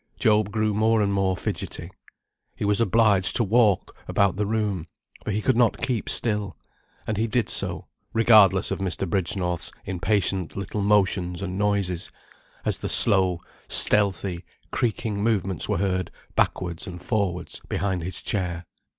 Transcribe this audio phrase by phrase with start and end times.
[0.17, 1.91] Job grew more and more fidgetty.
[2.55, 4.87] He was obliged to walk about the room,
[5.23, 6.57] for he could not keep still;
[7.05, 9.07] and he did so, regardless of Mr.
[9.07, 12.09] Bridgenorth's impatient little motions and noises,
[12.65, 18.65] as the slow, stealthy, creaking movements were heard, backwards and forwards, behind his chair.